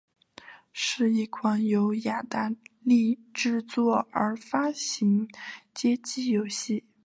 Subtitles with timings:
[0.73, 2.51] 是一款由雅达
[2.83, 5.27] 利制作和发行的
[5.75, 6.83] 街机游戏。